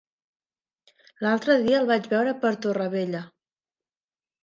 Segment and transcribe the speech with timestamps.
[1.27, 3.25] L'altre dia el vaig veure per Torrevella.